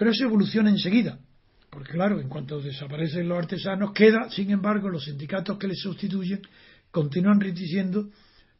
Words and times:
Pero 0.00 0.12
eso 0.12 0.24
evoluciona 0.24 0.70
enseguida, 0.70 1.18
porque 1.68 1.92
claro, 1.92 2.22
en 2.22 2.28
cuanto 2.30 2.58
desaparecen 2.58 3.28
los 3.28 3.36
artesanos, 3.36 3.92
queda, 3.92 4.30
sin 4.30 4.50
embargo, 4.50 4.88
los 4.88 5.04
sindicatos 5.04 5.58
que 5.58 5.68
les 5.68 5.78
sustituyen 5.78 6.40
continúan 6.90 7.38
diciendo, 7.38 8.08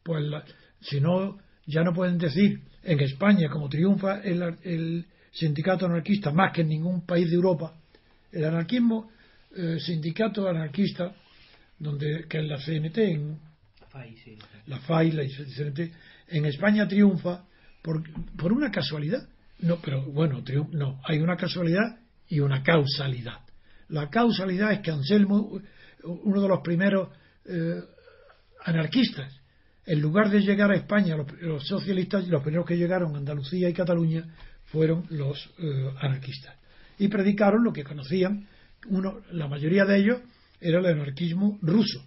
pues 0.03 0.23
la- 0.23 0.45
si 0.81 1.01
no, 1.01 1.39
ya 1.65 1.81
no 1.81 1.93
pueden 1.95 2.19
decir 2.19 2.61
en 2.83 2.99
España, 2.99 3.49
como 3.49 3.69
triunfa 3.69 4.19
el, 4.19 4.55
el 4.61 5.05
sindicato 5.31 5.87
anarquista 5.87 6.29
más 6.31 6.53
que 6.53 6.61
en 6.61 6.67
ningún 6.67 7.07
país 7.07 7.27
de 7.27 7.37
Europa, 7.37 7.73
el 8.31 8.45
anarquismo, 8.45 9.09
eh, 9.55 9.79
sindicato 9.79 10.47
anarquista, 10.47 11.15
donde 11.79 12.27
que 12.29 12.37
es 12.37 12.45
la 12.45 12.57
CNT, 12.59 12.97
en, 12.99 13.39
la 14.67 14.77
FAI, 14.79 15.11
la 15.11 15.23
CNT, 15.23 15.79
en 16.27 16.45
España 16.45 16.87
triunfa 16.87 17.43
por, 17.81 18.03
por 18.37 18.53
una 18.53 18.69
casualidad. 18.69 19.27
No, 19.61 19.77
pero 19.81 20.03
bueno, 20.03 20.43
no, 20.71 20.99
hay 21.03 21.19
una 21.19 21.37
casualidad 21.37 21.99
y 22.27 22.39
una 22.39 22.63
causalidad. 22.63 23.41
La 23.89 24.09
causalidad 24.09 24.71
es 24.71 24.79
que 24.79 24.91
Anselmo, 24.91 25.59
uno 26.03 26.41
de 26.41 26.47
los 26.47 26.61
primeros 26.61 27.09
eh, 27.45 27.81
anarquistas, 28.65 29.39
en 29.85 29.99
lugar 29.99 30.29
de 30.29 30.41
llegar 30.41 30.71
a 30.71 30.75
España, 30.75 31.15
los, 31.15 31.31
los 31.41 31.67
socialistas, 31.67 32.27
los 32.27 32.41
primeros 32.41 32.65
que 32.65 32.77
llegaron 32.77 33.13
a 33.15 33.19
Andalucía 33.19 33.69
y 33.69 33.73
Cataluña 33.73 34.25
fueron 34.65 35.05
los 35.09 35.49
eh, 35.59 35.91
anarquistas. 35.99 36.55
Y 36.97 37.07
predicaron 37.07 37.63
lo 37.63 37.73
que 37.73 37.83
conocían, 37.83 38.47
uno, 38.87 39.21
la 39.31 39.47
mayoría 39.47 39.85
de 39.85 39.97
ellos 39.97 40.21
era 40.59 40.79
el 40.79 40.85
anarquismo 40.85 41.59
ruso, 41.61 42.03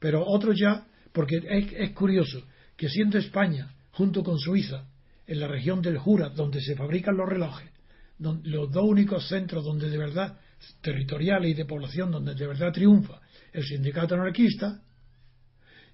pero 0.00 0.24
otros 0.26 0.58
ya, 0.58 0.86
porque 1.12 1.36
es, 1.36 1.72
es 1.72 1.90
curioso 1.92 2.42
que 2.76 2.88
siendo 2.88 3.18
España, 3.18 3.74
junto 3.92 4.24
con 4.24 4.38
Suiza, 4.38 4.86
en 5.26 5.40
la 5.40 5.48
región 5.48 5.80
del 5.82 5.98
Jura, 5.98 6.28
donde 6.28 6.60
se 6.60 6.76
fabrican 6.76 7.16
los 7.16 7.28
relojes, 7.28 7.70
don- 8.18 8.42
los 8.44 8.70
dos 8.70 8.84
únicos 8.84 9.28
centros 9.28 9.64
donde 9.64 9.88
de 9.90 9.98
verdad, 9.98 10.38
territoriales 10.80 11.50
y 11.50 11.54
de 11.54 11.64
población, 11.64 12.10
donde 12.10 12.34
de 12.34 12.46
verdad 12.46 12.72
triunfa 12.72 13.20
el 13.52 13.64
sindicato 13.64 14.14
anarquista, 14.14 14.80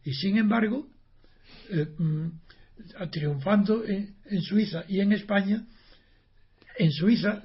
y 0.04 0.12
sin 0.14 0.38
embargo, 0.38 0.88
eh, 1.70 1.86
mm, 1.98 2.28
triunfando 3.10 3.84
en, 3.84 4.16
en 4.24 4.42
Suiza 4.42 4.84
y 4.88 5.00
en 5.00 5.12
España, 5.12 5.64
en 6.78 6.90
Suiza 6.90 7.42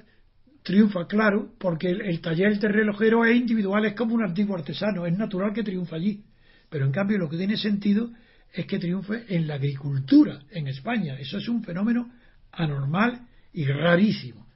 triunfa, 0.62 1.06
claro, 1.06 1.52
porque 1.58 1.88
el, 1.90 2.00
el 2.00 2.20
taller 2.20 2.58
de 2.58 2.68
relojero 2.68 3.24
es 3.24 3.36
individual, 3.36 3.84
es 3.84 3.94
como 3.94 4.14
un 4.14 4.24
antiguo 4.24 4.56
artesano, 4.56 5.06
es 5.06 5.16
natural 5.16 5.52
que 5.52 5.62
triunfe 5.62 5.94
allí. 5.94 6.24
Pero 6.68 6.86
en 6.86 6.92
cambio 6.92 7.18
lo 7.18 7.28
que 7.28 7.36
tiene 7.36 7.56
sentido 7.56 8.10
es 8.52 8.66
que 8.66 8.78
triunfe 8.78 9.24
en 9.28 9.46
la 9.46 9.54
agricultura 9.54 10.40
en 10.50 10.68
España. 10.68 11.18
Eso 11.18 11.38
es 11.38 11.48
un 11.48 11.62
fenómeno 11.62 12.10
anormal 12.52 13.26
y 13.52 13.64
rarísimo. 13.66 14.46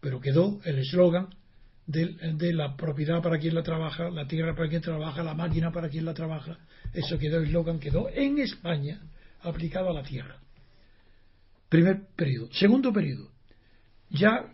Pero 0.00 0.20
quedó 0.20 0.60
el 0.64 0.78
eslogan 0.78 1.28
de, 1.86 2.52
la 2.52 2.76
propiedad 2.76 3.22
para 3.22 3.38
quien 3.38 3.54
la 3.54 3.62
trabaja, 3.62 4.10
la 4.10 4.26
tierra 4.26 4.54
para 4.54 4.68
quien 4.68 4.82
trabaja, 4.82 5.22
la 5.22 5.34
máquina 5.34 5.72
para 5.72 5.88
quien 5.88 6.04
la 6.04 6.14
trabaja. 6.14 6.58
Eso 6.92 7.18
quedó, 7.18 7.38
el 7.38 7.46
eslogan 7.46 7.78
quedó 7.78 8.08
en 8.10 8.38
España 8.38 9.00
aplicado 9.40 9.90
a 9.90 9.94
la 9.94 10.02
tierra. 10.02 10.36
Primer 11.68 12.06
periodo. 12.14 12.48
Segundo 12.52 12.92
periodo. 12.92 13.30
Ya 14.10 14.52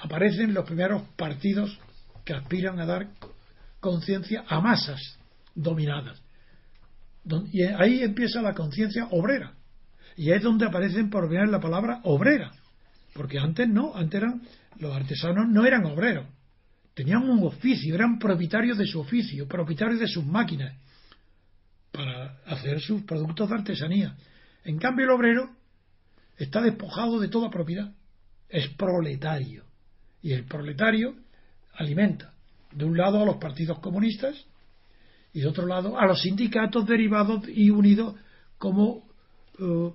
aparecen 0.00 0.54
los 0.54 0.64
primeros 0.64 1.02
partidos 1.16 1.78
que 2.24 2.34
aspiran 2.34 2.78
a 2.80 2.86
dar 2.86 3.08
conciencia 3.80 4.44
a 4.46 4.60
masas 4.60 5.18
dominadas. 5.54 6.22
Y 7.52 7.62
ahí 7.62 8.02
empieza 8.02 8.40
la 8.40 8.54
conciencia 8.54 9.06
obrera. 9.10 9.54
Y 10.16 10.32
es 10.32 10.42
donde 10.42 10.66
aparecen 10.66 11.10
por 11.10 11.28
primera 11.28 11.46
la 11.46 11.60
palabra 11.60 12.00
obrera. 12.04 12.50
Porque 13.14 13.38
antes 13.38 13.68
no, 13.68 13.94
antes 13.94 14.20
eran, 14.20 14.42
los 14.78 14.94
artesanos 14.94 15.48
no 15.48 15.64
eran 15.64 15.84
obreros. 15.86 16.26
Tenían 16.94 17.28
un 17.28 17.44
oficio, 17.44 17.94
eran 17.94 18.18
propietarios 18.18 18.78
de 18.78 18.86
su 18.86 19.00
oficio, 19.00 19.46
propietarios 19.46 20.00
de 20.00 20.08
sus 20.08 20.26
máquinas 20.26 20.74
para 21.92 22.38
hacer 22.46 22.80
sus 22.80 23.02
productos 23.02 23.48
de 23.48 23.54
artesanía. 23.56 24.16
En 24.64 24.78
cambio, 24.78 25.04
el 25.04 25.12
obrero 25.12 25.50
está 26.36 26.60
despojado 26.60 27.18
de 27.20 27.28
toda 27.28 27.50
propiedad. 27.50 27.92
Es 28.48 28.68
proletario. 28.70 29.64
Y 30.22 30.32
el 30.32 30.44
proletario 30.44 31.14
alimenta, 31.74 32.34
de 32.72 32.84
un 32.84 32.96
lado, 32.96 33.22
a 33.22 33.26
los 33.26 33.36
partidos 33.36 33.78
comunistas 33.78 34.34
y 35.32 35.40
de 35.40 35.48
otro 35.48 35.66
lado, 35.66 35.98
a 35.98 36.06
los 36.06 36.20
sindicatos 36.22 36.86
derivados 36.86 37.42
y 37.48 37.70
unidos 37.70 38.14
como 38.56 39.08
eh, 39.58 39.90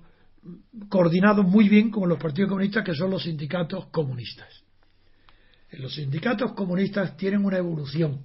coordinados 0.88 1.44
muy 1.46 1.68
bien 1.68 1.90
con 1.90 2.08
los 2.08 2.18
partidos 2.18 2.50
comunistas, 2.50 2.84
que 2.84 2.94
son 2.94 3.10
los 3.10 3.22
sindicatos 3.22 3.86
comunistas. 3.86 4.48
Los 5.72 5.94
sindicatos 5.94 6.52
comunistas 6.52 7.16
tienen 7.16 7.44
una 7.44 7.58
evolución, 7.58 8.22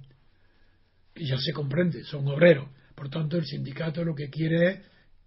que 1.14 1.24
ya 1.24 1.36
se 1.38 1.52
comprende, 1.52 2.04
son 2.04 2.28
obreros. 2.28 2.68
Por 2.94 3.08
tanto, 3.08 3.36
el 3.36 3.44
sindicato 3.44 4.04
lo 4.04 4.14
que 4.14 4.28
quiere 4.30 4.68
es 4.70 4.80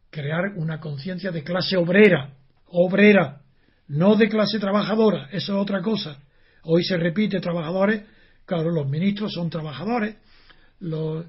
crear 0.09 0.53
una 0.55 0.79
conciencia 0.79 1.31
de 1.31 1.43
clase 1.43 1.75
obrera, 1.75 2.35
obrera, 2.67 3.41
no 3.87 4.15
de 4.15 4.29
clase 4.29 4.59
trabajadora, 4.59 5.27
eso 5.31 5.53
es 5.53 5.61
otra 5.61 5.81
cosa. 5.81 6.21
Hoy 6.63 6.83
se 6.85 6.95
repite 6.97 7.41
trabajadores, 7.41 8.03
claro, 8.45 8.69
los 8.71 8.87
ministros 8.87 9.33
son 9.33 9.49
trabajadores, 9.49 10.15
los- 10.79 11.25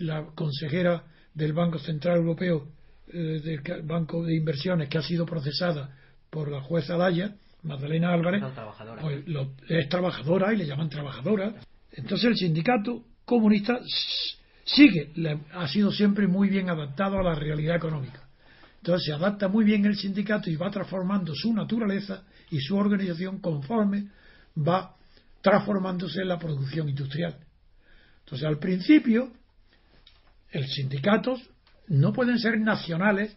la 0.00 0.26
consejera 0.34 1.02
del 1.34 1.52
Banco 1.52 1.78
Central 1.78 2.18
Europeo, 2.18 2.68
eh, 3.08 3.40
del 3.42 3.82
Banco 3.82 4.24
de 4.24 4.36
Inversiones, 4.36 4.88
que 4.88 4.98
ha 4.98 5.02
sido 5.02 5.24
procesada 5.26 5.96
por 6.30 6.50
la 6.50 6.60
jueza 6.60 6.96
Daya, 6.96 7.34
Magdalena 7.62 8.12
Álvarez, 8.12 8.40
pues, 9.02 9.28
lo- 9.28 9.52
es 9.68 9.88
trabajadora 9.88 10.52
y 10.52 10.56
le 10.56 10.66
llaman 10.66 10.88
trabajadora. 10.88 11.54
Entonces 11.92 12.26
el 12.30 12.36
sindicato 12.36 13.04
comunista 13.24 13.78
sigue, 14.64 15.10
le- 15.14 15.38
ha 15.52 15.68
sido 15.68 15.90
siempre 15.92 16.26
muy 16.26 16.48
bien 16.48 16.68
adaptado 16.70 17.18
a 17.18 17.22
la 17.22 17.34
realidad 17.34 17.76
económica. 17.76 18.20
Entonces 18.78 19.06
se 19.06 19.12
adapta 19.12 19.46
muy 19.48 19.64
bien 19.64 19.84
el 19.86 19.96
sindicato 19.96 20.50
y 20.50 20.56
va 20.56 20.70
transformando 20.70 21.34
su 21.34 21.52
naturaleza 21.54 22.24
y 22.50 22.58
su 22.60 22.76
organización 22.76 23.38
conforme 23.40 24.08
va 24.56 24.96
transformándose 25.40 26.22
en 26.22 26.28
la 26.28 26.38
producción 26.38 26.88
industrial. 26.88 27.36
Entonces 28.24 28.46
al 28.46 28.58
principio 28.58 29.32
el 30.52 30.66
sindicatos 30.68 31.40
no 31.88 32.12
pueden 32.12 32.38
ser 32.38 32.58
nacionales 32.60 33.36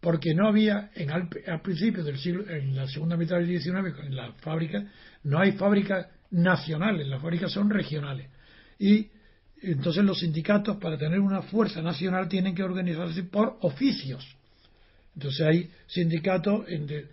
porque 0.00 0.34
no 0.34 0.46
había 0.46 0.90
en 0.94 1.10
al, 1.10 1.28
al 1.46 1.62
principio 1.62 2.04
del 2.04 2.18
siglo 2.18 2.48
en 2.48 2.76
la 2.76 2.86
segunda 2.86 3.16
mitad 3.16 3.36
del 3.36 3.46
XIX 3.46 3.98
en 4.04 4.14
las 4.14 4.36
fábricas 4.40 4.84
no 5.24 5.40
hay 5.40 5.52
fábricas 5.52 6.06
nacionales 6.30 7.06
las 7.06 7.22
fábricas 7.22 7.52
son 7.52 7.70
regionales. 7.70 8.28
Y 8.78 9.08
entonces 9.62 10.04
los 10.04 10.20
sindicatos 10.20 10.76
para 10.76 10.96
tener 10.96 11.18
una 11.18 11.42
fuerza 11.42 11.82
nacional 11.82 12.28
tienen 12.28 12.54
que 12.54 12.62
organizarse 12.62 13.24
por 13.24 13.56
oficios. 13.60 14.24
Entonces 15.14 15.46
hay 15.46 15.70
sindicatos 15.88 16.68
en 16.68 16.86
de, 16.86 17.08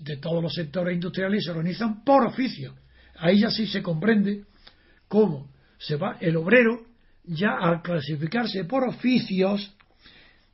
de 0.00 0.16
todos 0.16 0.42
los 0.42 0.54
sectores 0.54 0.94
industriales 0.94 1.42
y 1.42 1.44
se 1.44 1.50
organizan 1.50 2.04
por 2.04 2.24
oficio. 2.24 2.74
Ahí 3.18 3.40
ya 3.40 3.50
sí 3.50 3.66
se 3.66 3.82
comprende 3.82 4.44
cómo 5.08 5.50
se 5.78 5.96
va 5.96 6.16
el 6.20 6.36
obrero 6.36 6.89
ya 7.24 7.56
al 7.60 7.82
clasificarse 7.82 8.64
por 8.64 8.84
oficios 8.88 9.74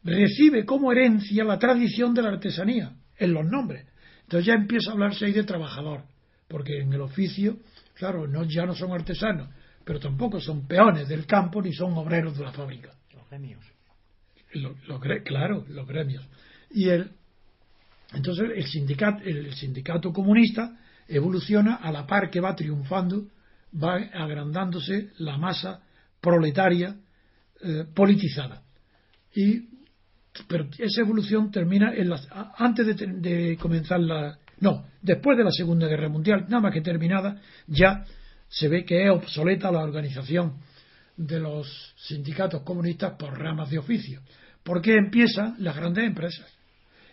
recibe 0.04 0.64
como 0.64 0.92
herencia 0.92 1.44
la 1.44 1.58
tradición 1.58 2.14
de 2.14 2.22
la 2.22 2.28
artesanía 2.30 2.92
en 3.18 3.32
los 3.32 3.44
nombres. 3.44 3.86
Entonces 4.22 4.46
ya 4.46 4.54
empieza 4.54 4.90
a 4.90 4.94
hablarse 4.94 5.26
ahí 5.26 5.32
de 5.32 5.44
trabajador, 5.44 6.02
porque 6.48 6.80
en 6.80 6.92
el 6.92 7.00
oficio, 7.00 7.58
claro, 7.94 8.26
no, 8.26 8.44
ya 8.44 8.66
no 8.66 8.74
son 8.74 8.92
artesanos, 8.92 9.48
pero 9.84 10.00
tampoco 10.00 10.40
son 10.40 10.66
peones 10.66 11.08
del 11.08 11.26
campo 11.26 11.62
ni 11.62 11.72
son 11.72 11.92
obreros 11.94 12.36
de 12.36 12.44
la 12.44 12.52
fábrica. 12.52 12.90
Los 13.14 13.28
gremios. 13.30 13.64
Lo- 14.54 14.74
lo 14.86 15.00
gre- 15.00 15.22
claro, 15.22 15.64
los 15.68 15.86
gremios. 15.86 16.24
Y 16.70 16.88
el, 16.88 17.10
entonces 18.12 18.50
el 18.54 18.66
sindicato, 18.66 19.22
el 19.24 19.54
sindicato 19.54 20.12
comunista 20.12 20.76
evoluciona 21.08 21.76
a 21.76 21.92
la 21.92 22.06
par 22.06 22.30
que 22.30 22.40
va 22.40 22.54
triunfando, 22.56 23.26
va 23.72 23.94
agrandándose 23.96 25.10
la 25.18 25.36
masa 25.38 25.82
proletaria 26.20 26.96
eh, 27.62 27.84
politizada. 27.94 28.62
Y 29.34 29.76
pero 30.48 30.68
esa 30.78 31.00
evolución 31.00 31.50
termina 31.50 31.94
en 31.94 32.10
las, 32.10 32.28
antes 32.58 32.86
de, 32.86 33.06
de 33.06 33.56
comenzar 33.56 34.00
la. 34.00 34.38
No, 34.60 34.86
después 35.00 35.36
de 35.36 35.44
la 35.44 35.50
Segunda 35.50 35.86
Guerra 35.86 36.08
Mundial, 36.08 36.44
nada 36.48 36.60
más 36.60 36.74
que 36.74 36.80
terminada, 36.80 37.40
ya 37.66 38.04
se 38.48 38.68
ve 38.68 38.84
que 38.84 39.04
es 39.04 39.10
obsoleta 39.10 39.70
la 39.70 39.80
organización 39.80 40.58
de 41.16 41.40
los 41.40 41.94
sindicatos 41.96 42.62
comunistas 42.62 43.14
por 43.18 43.38
ramas 43.38 43.70
de 43.70 43.78
oficio. 43.78 44.20
Porque 44.62 44.94
empiezan 44.94 45.56
las 45.58 45.76
grandes 45.76 46.04
empresas. 46.04 46.46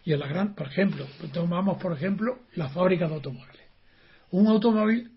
Y 0.05 0.11
en 0.13 0.19
la 0.19 0.27
gran, 0.27 0.55
por 0.55 0.67
ejemplo, 0.67 1.05
tomamos 1.31 1.81
por 1.81 1.93
ejemplo 1.93 2.39
la 2.55 2.69
fábrica 2.69 3.07
de 3.07 3.13
automóviles. 3.15 3.61
Un 4.31 4.47
automóvil 4.47 5.11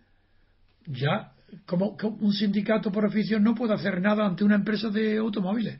ya 0.86 1.32
como, 1.64 1.96
un 2.20 2.32
sindicato 2.32 2.90
por 2.90 3.04
oficio 3.04 3.38
no 3.40 3.54
puede 3.54 3.74
hacer 3.74 4.00
nada 4.00 4.26
ante 4.26 4.44
una 4.44 4.56
empresa 4.56 4.88
de 4.90 5.18
automóviles. 5.18 5.78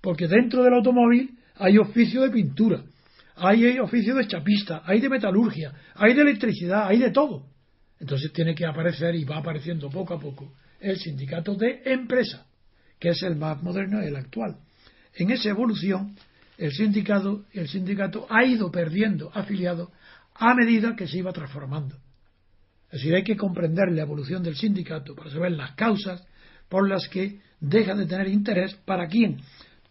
Porque 0.00 0.26
dentro 0.26 0.62
del 0.64 0.74
automóvil 0.74 1.38
hay 1.56 1.78
oficio 1.78 2.22
de 2.22 2.30
pintura, 2.30 2.82
hay 3.36 3.78
oficio 3.78 4.14
de 4.14 4.26
chapista, 4.26 4.82
hay 4.84 5.00
de 5.00 5.08
metalurgia, 5.08 5.72
hay 5.94 6.14
de 6.14 6.22
electricidad, 6.22 6.88
hay 6.88 6.98
de 6.98 7.10
todo. 7.10 7.46
Entonces 8.00 8.32
tiene 8.32 8.54
que 8.54 8.66
aparecer 8.66 9.14
y 9.14 9.24
va 9.24 9.38
apareciendo 9.38 9.88
poco 9.88 10.14
a 10.14 10.20
poco 10.20 10.52
el 10.80 10.98
sindicato 10.98 11.54
de 11.54 11.82
empresa, 11.84 12.46
que 12.98 13.10
es 13.10 13.22
el 13.22 13.36
más 13.36 13.62
moderno, 13.62 14.00
el 14.00 14.16
actual. 14.16 14.56
En 15.14 15.30
esa 15.30 15.50
evolución, 15.50 16.16
el 16.58 16.72
sindicato, 16.72 17.44
el 17.52 17.68
sindicato 17.68 18.26
ha 18.28 18.44
ido 18.44 18.70
perdiendo 18.70 19.30
afiliados 19.32 19.90
a 20.34 20.54
medida 20.54 20.96
que 20.96 21.06
se 21.06 21.18
iba 21.18 21.32
transformando. 21.32 21.96
Es 22.92 23.00
decir, 23.00 23.14
hay 23.14 23.24
que 23.24 23.38
comprender 23.38 23.90
la 23.90 24.02
evolución 24.02 24.42
del 24.42 24.54
sindicato 24.54 25.14
para 25.14 25.30
saber 25.30 25.52
las 25.52 25.72
causas 25.72 26.22
por 26.68 26.86
las 26.86 27.08
que 27.08 27.40
deja 27.58 27.94
de 27.94 28.04
tener 28.04 28.28
interés 28.28 28.74
para 28.84 29.06
quién, 29.08 29.40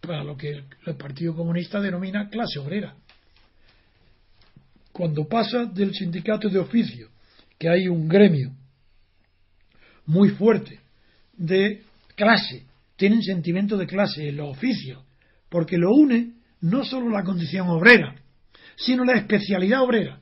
para 0.00 0.22
lo 0.22 0.36
que 0.36 0.62
el 0.86 0.96
Partido 0.96 1.34
Comunista 1.34 1.80
denomina 1.80 2.28
clase 2.28 2.60
obrera. 2.60 2.94
Cuando 4.92 5.26
pasa 5.26 5.64
del 5.64 5.92
sindicato 5.92 6.48
de 6.48 6.60
oficio 6.60 7.08
que 7.58 7.68
hay 7.68 7.88
un 7.88 8.06
gremio 8.06 8.52
muy 10.06 10.28
fuerte 10.30 10.78
de 11.32 11.82
clase, 12.14 12.66
tienen 12.94 13.22
sentimiento 13.22 13.76
de 13.76 13.86
clase 13.88 14.28
en 14.28 14.36
los 14.36 14.50
oficios, 14.56 15.02
porque 15.48 15.76
lo 15.76 15.90
une 15.90 16.34
no 16.60 16.84
solo 16.84 17.10
la 17.10 17.24
condición 17.24 17.68
obrera, 17.68 18.14
sino 18.76 19.04
la 19.04 19.14
especialidad 19.14 19.82
obrera, 19.82 20.21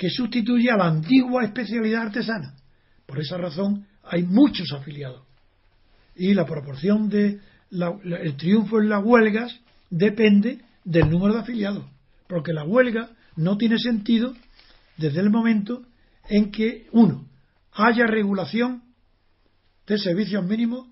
que 0.00 0.08
sustituye 0.08 0.70
a 0.70 0.78
la 0.78 0.86
antigua 0.86 1.44
especialidad 1.44 2.04
artesana. 2.06 2.56
Por 3.04 3.20
esa 3.20 3.36
razón 3.36 3.86
hay 4.02 4.22
muchos 4.22 4.72
afiliados. 4.72 5.26
Y 6.16 6.32
la 6.32 6.46
proporción 6.46 7.10
de 7.10 7.38
el 7.70 8.36
triunfo 8.38 8.80
en 8.80 8.88
las 8.88 9.04
huelgas 9.04 9.60
depende 9.90 10.62
del 10.84 11.10
número 11.10 11.34
de 11.34 11.40
afiliados, 11.40 11.84
porque 12.28 12.54
la 12.54 12.64
huelga 12.64 13.10
no 13.36 13.58
tiene 13.58 13.76
sentido 13.76 14.34
desde 14.96 15.20
el 15.20 15.28
momento 15.28 15.82
en 16.30 16.50
que, 16.50 16.86
uno, 16.92 17.28
haya 17.72 18.06
regulación 18.06 18.82
de 19.86 19.98
servicios 19.98 20.42
mínimos, 20.46 20.88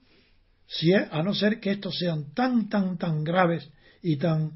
si 0.66 0.92
es, 0.92 1.10
a 1.10 1.22
no 1.22 1.32
ser 1.32 1.60
que 1.60 1.70
estos 1.70 1.96
sean 1.98 2.34
tan, 2.34 2.68
tan, 2.68 2.98
tan 2.98 3.24
graves 3.24 3.70
y 4.02 4.18
tan 4.18 4.52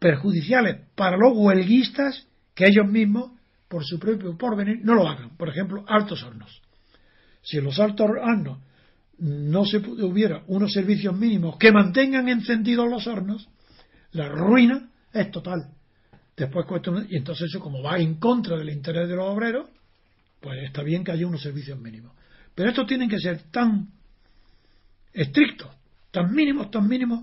perjudiciales 0.00 0.88
para 0.96 1.16
los 1.16 1.36
huelguistas 1.36 2.26
que 2.56 2.66
ellos 2.66 2.88
mismos, 2.90 3.38
por 3.70 3.84
su 3.84 4.00
propio 4.00 4.36
porvenir, 4.36 4.80
no 4.82 4.96
lo 4.96 5.06
hagan. 5.06 5.36
Por 5.36 5.48
ejemplo, 5.48 5.84
altos 5.86 6.24
hornos. 6.24 6.60
Si 7.40 7.58
en 7.58 7.64
los 7.64 7.78
altos 7.78 8.10
hornos 8.10 8.58
no 9.18 9.64
se 9.64 9.76
hubiera 9.76 10.42
unos 10.48 10.72
servicios 10.72 11.16
mínimos 11.16 11.56
que 11.56 11.70
mantengan 11.70 12.28
encendidos 12.28 12.90
los 12.90 13.06
hornos, 13.06 13.48
la 14.10 14.28
ruina 14.28 14.90
es 15.12 15.30
total. 15.30 15.70
Después 16.36 16.66
y 17.10 17.16
entonces 17.16 17.48
eso 17.48 17.60
como 17.60 17.80
va 17.80 17.98
en 17.98 18.16
contra 18.16 18.58
del 18.58 18.70
interés 18.70 19.08
de 19.08 19.14
los 19.14 19.26
obreros, 19.26 19.68
pues 20.40 20.64
está 20.64 20.82
bien 20.82 21.04
que 21.04 21.12
haya 21.12 21.28
unos 21.28 21.42
servicios 21.42 21.78
mínimos. 21.78 22.12
Pero 22.56 22.70
estos 22.70 22.88
tienen 22.88 23.08
que 23.08 23.20
ser 23.20 23.42
tan 23.52 23.90
estrictos, 25.12 25.70
tan 26.10 26.34
mínimos, 26.34 26.72
tan 26.72 26.88
mínimos, 26.88 27.22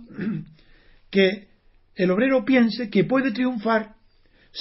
que 1.12 1.50
el 1.94 2.10
obrero 2.10 2.46
piense 2.46 2.90
que 2.90 3.04
puede 3.04 3.34
triunfar 3.34 3.97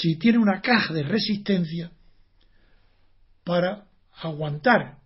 si 0.01 0.17
tiene 0.17 0.39
una 0.39 0.61
caja 0.61 0.93
de 0.93 1.03
resistencia 1.03 1.91
para 3.45 3.87
aguantar 4.13 4.99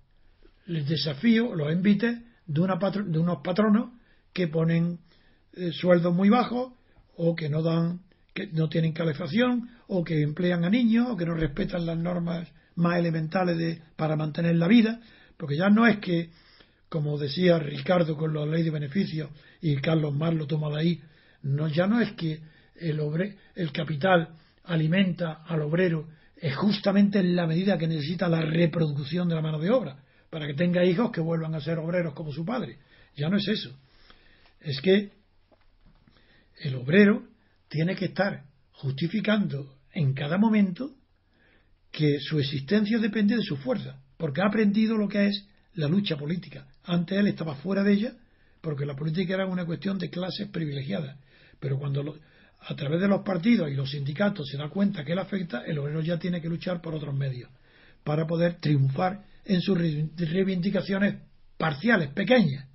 el 0.67 0.85
desafío, 0.87 1.55
los 1.55 1.71
envites 1.71 2.19
de, 2.47 2.61
una 2.61 2.77
de 2.77 3.19
unos 3.19 3.39
patronos 3.43 3.91
que 4.33 4.49
ponen 4.49 4.99
eh, 5.53 5.71
sueldos 5.73 6.15
muy 6.15 6.29
bajos 6.29 6.73
o 7.17 7.37
que 7.37 7.49
no 7.49 7.63
dan 7.63 8.01
que 8.35 8.49
no 8.49 8.69
tienen 8.69 8.93
calefacción 8.93 9.69
o 9.87 10.05
que 10.05 10.23
emplean 10.23 10.65
a 10.65 10.71
niños 10.71 11.09
o 11.11 11.17
que 11.17 11.27
no 11.27 11.35
respetan 11.35 11.87
las 11.87 11.99
normas 11.99 12.49
más 12.77 12.99
elementales 12.99 13.59
de, 13.59 13.83
para 13.97 14.17
mantener 14.17 14.57
la 14.57 14.69
vida, 14.69 15.01
porque 15.37 15.57
ya 15.57 15.69
no 15.69 15.87
es 15.87 15.99
que, 15.99 16.31
como 16.89 17.19
decía 17.19 17.59
Ricardo 17.59 18.17
con 18.17 18.33
la 18.33 18.47
ley 18.47 18.63
de 18.63 18.71
beneficios 18.71 19.31
y 19.61 19.77
Carlos 19.77 20.15
Mar 20.15 20.35
lo 20.35 20.47
toma 20.47 20.69
de 20.71 20.81
ahí, 20.81 21.03
no, 21.43 21.69
ya 21.69 21.87
no 21.87 22.01
es 22.01 22.13
que 22.13 22.41
el, 22.77 23.01
obre, 23.01 23.37
el 23.55 23.73
capital 23.73 24.37
alimenta 24.71 25.43
al 25.47 25.63
obrero 25.63 26.09
es 26.37 26.57
justamente 26.57 27.19
en 27.19 27.37
la 27.37 27.47
medida 27.47 27.77
que 27.77 27.89
necesita 27.89 28.29
la 28.29 28.41
reproducción 28.41 29.29
de 29.29 29.35
la 29.35 29.43
mano 29.43 29.59
de 29.59 29.71
obra, 29.71 30.03
para 30.31 30.47
que 30.47 30.55
tenga 30.55 30.85
hijos 30.85 31.11
que 31.11 31.21
vuelvan 31.21 31.55
a 31.55 31.61
ser 31.61 31.79
obreros 31.79 32.15
como 32.15 32.33
su 32.33 32.45
padre. 32.45 32.79
Ya 33.17 33.29
no 33.29 33.37
es 33.37 33.49
eso. 33.49 33.77
Es 34.61 34.81
que 34.81 35.11
el 36.63 36.77
obrero 36.77 37.25
tiene 37.69 37.97
que 37.97 38.07
estar 38.07 38.45
justificando 38.73 39.77
en 39.93 40.15
cada 40.15 40.39
momento 40.39 40.95
que 41.91 42.21
su 42.21 42.39
existencia 42.39 42.99
depende 42.99 43.37
de 43.37 43.43
su 43.43 43.57
fuerza, 43.57 44.01
porque 44.17 44.41
ha 44.41 44.47
aprendido 44.47 44.97
lo 44.97 45.09
que 45.09 45.27
es 45.27 45.47
la 45.75 45.89
lucha 45.89 46.17
política. 46.17 46.69
Antes 46.85 47.19
él 47.19 47.27
estaba 47.27 47.57
fuera 47.57 47.83
de 47.83 47.93
ella, 47.93 48.13
porque 48.61 48.87
la 48.87 48.95
política 48.95 49.35
era 49.35 49.47
una 49.47 49.67
cuestión 49.67 49.99
de 49.99 50.11
clases 50.11 50.49
privilegiadas. 50.49 51.19
Pero 51.59 51.79
cuando 51.79 52.15
a 52.63 52.75
través 52.75 53.01
de 53.01 53.09
los 53.09 53.23
partidos 53.23 53.71
y 53.71 53.75
los 53.75 53.91
sindicatos 53.91 54.49
se 54.49 54.57
da 54.57 54.69
cuenta 54.69 55.05
que 55.05 55.13
él 55.13 55.19
afecta, 55.19 55.65
el 55.65 55.79
obrero 55.79 56.01
ya 56.03 56.19
tiene 56.19 56.41
que 56.41 56.49
luchar 56.49 56.81
por 56.81 56.95
otros 56.95 57.15
medios 57.15 57.51
para 58.05 58.27
poder 58.27 58.57
triunfar 58.61 59.25
en 59.45 59.61
sus 59.61 59.77
reivindicaciones 59.79 61.17
parciales, 61.57 62.09
pequeñas, 62.11 62.67